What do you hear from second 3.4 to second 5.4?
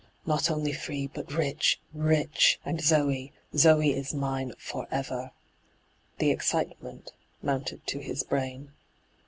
Zoe is mine— for ever 1'